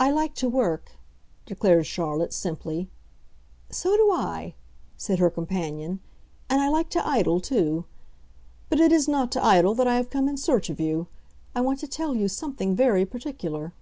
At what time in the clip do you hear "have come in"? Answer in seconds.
9.96-10.38